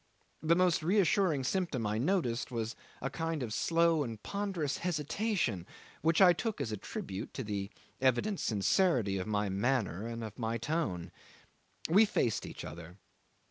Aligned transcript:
The 0.41 0.55
most 0.55 0.81
reassuring 0.81 1.43
symptom 1.43 1.85
I 1.85 1.99
noticed 1.99 2.49
was 2.49 2.75
a 3.03 3.11
kind 3.11 3.43
of 3.43 3.53
slow 3.53 4.03
and 4.03 4.17
ponderous 4.23 4.77
hesitation, 4.77 5.67
which 6.01 6.19
I 6.23 6.33
took 6.33 6.59
as 6.59 6.71
a 6.71 6.75
tribute 6.77 7.35
to 7.35 7.43
the 7.43 7.69
evident 8.01 8.39
sincerity 8.39 9.19
of 9.19 9.27
my 9.27 9.47
manner 9.47 10.07
and 10.07 10.23
of 10.23 10.39
my 10.39 10.57
tone. 10.57 11.11
We 11.87 12.05
faced 12.05 12.47
each 12.47 12.65
other. 12.65 12.97